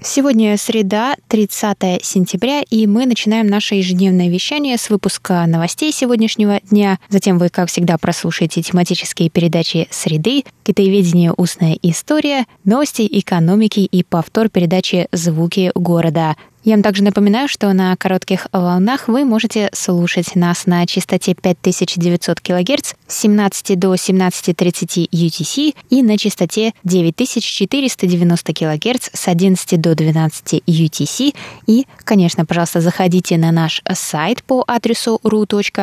[0.00, 7.00] Сегодня среда, 30 сентября, и мы начинаем наше ежедневное вещание с выпуска новостей сегодняшнего дня.
[7.08, 11.32] Затем вы, как всегда, прослушаете тематические передачи «Среды», «Китаеведение.
[11.36, 16.36] Устная история», «Новости экономики» и повтор передачи «Звуки города».
[16.64, 22.40] Я вам также напоминаю, что на коротких волнах вы можете слушать нас на частоте 5900
[22.40, 30.64] кГц с 17 до 17.30 UTC и на частоте 9490 кГц с 11 до 12
[30.66, 31.34] UTC.
[31.66, 35.78] И, конечно, пожалуйста, заходите на наш сайт по адресу ru.rti.org.tw,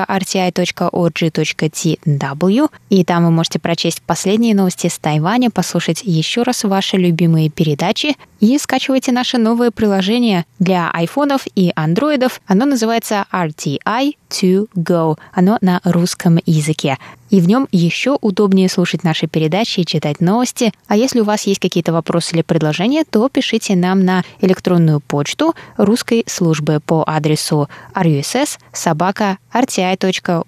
[2.90, 8.18] и там вы можете прочесть последние новости с Тайваня, послушать еще раз ваши любимые передачи
[8.42, 12.42] и скачивайте наше новое приложение для айфонов и андроидов.
[12.48, 15.18] Оно называется RTI to go.
[15.34, 16.98] Оно на русском языке.
[17.30, 20.72] И в нем еще удобнее слушать наши передачи и читать новости.
[20.88, 25.56] А если у вас есть какие-то вопросы или предложения, то пишите нам на электронную почту
[25.78, 30.46] русской службы по адресу russ собака rti.org.tw.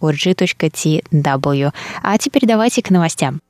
[2.04, 3.42] А теперь давайте к новостям.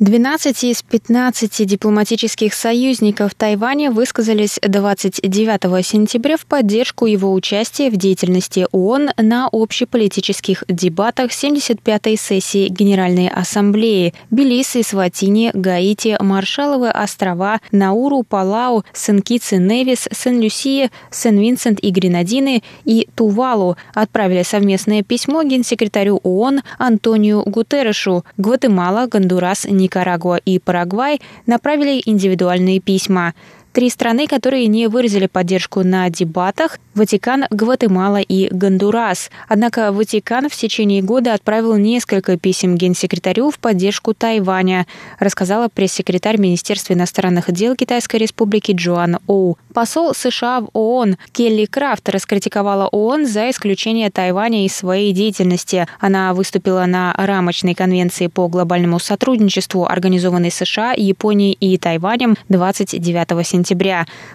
[0.00, 8.68] 12 из 15 дипломатических союзников Тайваня высказались 29 сентября в поддержку его участия в деятельности
[8.70, 18.22] ООН на общеполитических дебатах 75-й сессии Генеральной Ассамблеи Белиз и Сватини, Гаити, Маршаловы острова, Науру,
[18.22, 27.42] Палау, Сен-Китс Невис, Сен-Люсия, Сен-Винсент и Гренадины и Тувалу отправили совместное письмо генсекретарю ООН Антонию
[27.44, 28.24] Гутеррешу.
[28.36, 33.34] Гватемала, Гондурас, Никарагуа Никарагуа и Парагвай направили индивидуальные письма.
[33.72, 39.30] Три страны, которые не выразили поддержку на дебатах– Ватикан, Гватемала и Гондурас.
[39.46, 44.86] Однако Ватикан в течение года отправил несколько писем генсекретарю в поддержку Тайваня,
[45.20, 49.58] рассказала пресс-секретарь Министерства иностранных дел Китайской Республики Джоан Оу.
[49.72, 55.86] Посол США в ООН Келли Крафт раскритиковала ООН за исключение Тайваня из своей деятельности.
[56.00, 63.57] Она выступила на рамочной конвенции по глобальному сотрудничеству, организованной США, Японией и Тайванем 29 сентября.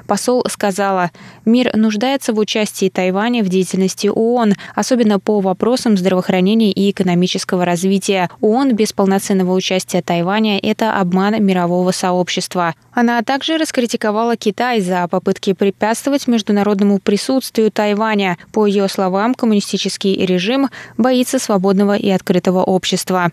[0.08, 1.12] Посол сказала,
[1.46, 8.30] «Мир нуждается в участии Тайваня в деятельности ООН, особенно по вопросам здравоохранения и экономического развития.
[8.42, 12.76] ООН без полноценного участия Тайваня– это обман мирового сообщества».
[12.92, 18.38] Она также раскритиковала Китай за попытки препятствовать международному присутствию Тайваня.
[18.52, 23.32] По ее словам, коммунистический режим боится свободного и открытого общества.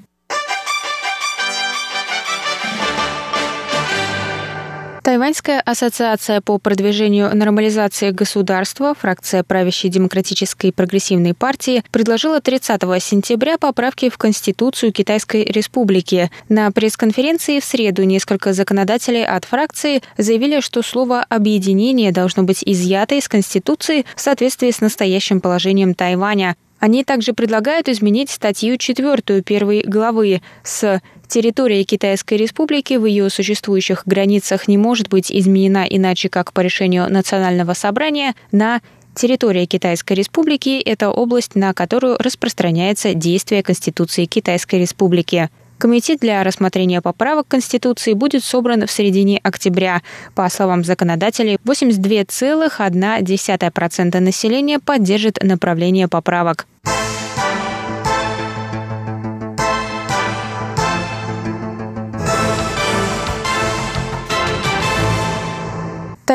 [5.03, 13.57] Тайваньская ассоциация по продвижению нормализации государства, фракция правящей демократической и прогрессивной партии, предложила 30 сентября
[13.57, 16.31] поправки в Конституцию Китайской Республики.
[16.51, 23.15] На пресс-конференции в среду несколько законодателей от фракции заявили, что слово «объединение» должно быть изъято
[23.15, 26.57] из Конституции в соответствии с настоящим положением Тайваня.
[26.81, 34.03] Они также предлагают изменить статью 4 первой главы с Территория Китайской Республики в ее существующих
[34.07, 38.81] границах не может быть изменена иначе, как по решению Национального собрания на
[39.15, 45.51] Территория Китайской Республики– это область, на которую распространяется действие Конституции Китайской Республики.
[45.81, 50.03] Комитет для рассмотрения поправок Конституции будет собран в середине октября.
[50.35, 56.67] По словам законодателей, 82,1% населения поддержит направление поправок.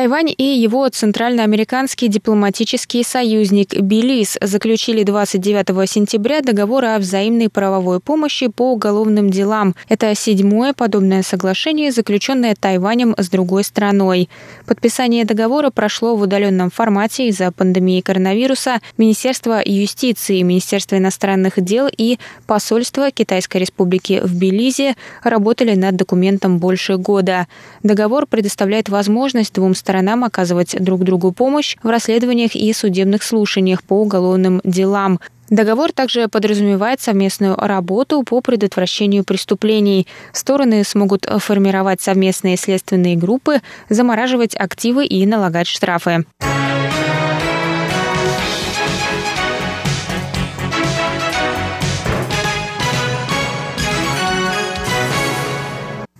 [0.05, 8.45] Тайвань и его центральноамериканский дипломатический союзник Белиз заключили 29 сентября договор о взаимной правовой помощи
[8.45, 9.73] по уголовным делам.
[9.89, 14.29] Это седьмое подобное соглашение, заключенное Тайванем с другой страной.
[14.67, 18.81] Подписание договора прошло в удаленном формате из-за пандемии коронавируса.
[18.99, 24.93] Министерство юстиции, Министерство иностранных дел и посольство Китайской республики в Белизе
[25.23, 27.47] работали над документом больше года.
[27.81, 34.01] Договор предоставляет возможность двум сторонам оказывать друг другу помощь в расследованиях и судебных слушаниях по
[34.01, 35.21] уголовным делам.
[35.49, 40.05] Договор также подразумевает совместную работу по предотвращению преступлений.
[40.33, 46.25] Стороны смогут формировать совместные следственные группы, замораживать активы и налагать штрафы.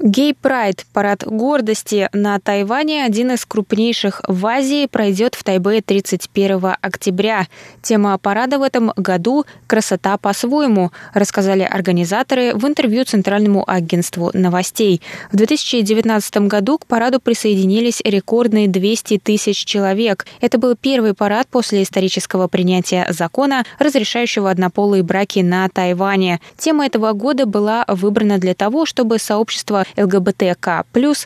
[0.05, 6.75] Гей Прайд, парад гордости на Тайване, один из крупнейших в Азии, пройдет в Тайбе 31
[6.79, 7.47] октября.
[7.81, 15.01] Тема парада в этом году «Красота по-своему», рассказали организаторы в интервью Центральному агентству новостей.
[15.31, 20.27] В 2019 году к параду присоединились рекордные 200 тысяч человек.
[20.39, 26.41] Это был первый парад после исторического принятия закона, разрешающего однополые браки на Тайване.
[26.59, 30.85] Тема этого года была выбрана для того, чтобы сообщество ЛГБТК+,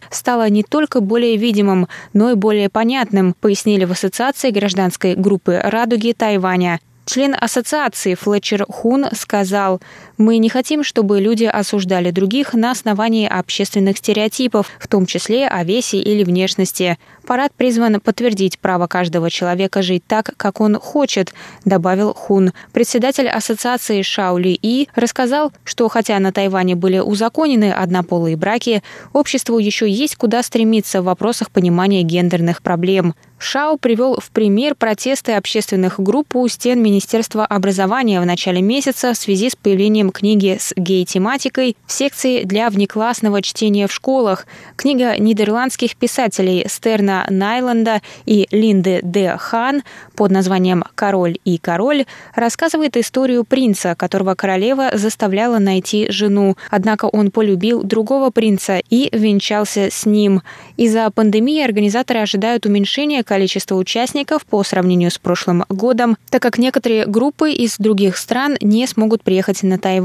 [0.09, 6.13] стало не только более видимым, но и более понятным, пояснили в Ассоциации гражданской группы «Радуги»
[6.13, 6.79] Тайваня.
[7.05, 9.81] Член ассоциации Флетчер Хун сказал,
[10.19, 15.63] «Мы не хотим, чтобы люди осуждали других на основании общественных стереотипов, в том числе о
[15.63, 16.97] весе или внешности.
[17.25, 21.33] Парад призван подтвердить право каждого человека жить так, как он хочет»,
[21.63, 22.51] добавил Хун.
[22.73, 28.83] Председатель ассоциации Шаули И рассказал, что хотя на Тайване были узаконены однополые браки,
[29.13, 33.15] обществу еще есть куда стремиться в вопросах понимания гендерных проблем.
[33.37, 39.17] Шао привел в пример протесты общественных групп у стен Министерства образования в начале месяца в
[39.17, 44.45] связи с появлением книги с гей-тематикой в секции для внеклассного чтения в школах.
[44.75, 49.37] Книга нидерландских писателей Стерна Найланда и Линды Д.
[49.37, 49.83] Хан
[50.15, 56.55] под названием «Король и король» рассказывает историю принца, которого королева заставляла найти жену.
[56.69, 60.41] Однако он полюбил другого принца и венчался с ним.
[60.77, 67.05] Из-за пандемии организаторы ожидают уменьшения количество участников по сравнению с прошлым годом, так как некоторые
[67.05, 69.98] группы из других стран не смогут приехать на Тайвань.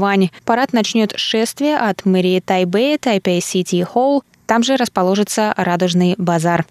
[0.45, 4.23] Парад начнет шествие от мэрии Тайбэя, Тайпей Сити Холл.
[4.45, 6.65] Там же расположится Радужный базар.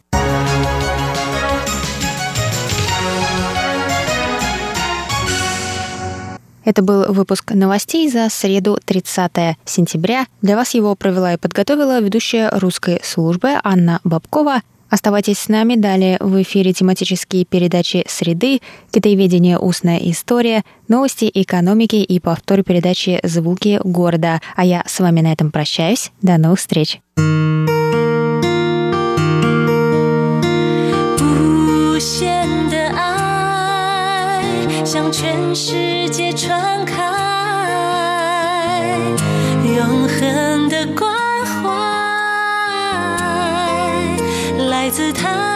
[6.64, 10.26] Это был выпуск новостей за среду 30 сентября.
[10.40, 14.62] Для вас его провела и подготовила ведущая русской службы Анна Бабкова.
[14.94, 15.74] Оставайтесь с нами.
[15.74, 18.60] Далее в эфире тематические передачи «Среды»,
[18.92, 19.58] «Китаеведение.
[19.58, 24.40] Устная история», новости экономики и повтор передачи «Звуки города».
[24.54, 26.12] А я с вами на этом прощаюсь.
[26.22, 27.00] До новых встреч.
[36.36, 36.84] 向
[44.94, 45.53] 姿态。